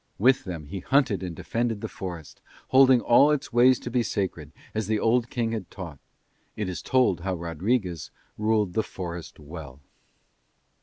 [0.17, 4.51] With them he hunted and defended the forest, holding all its ways to be sacred,
[4.73, 5.99] as the old king had taught.
[6.55, 9.79] It is told how Rodriguez ruled the forest well.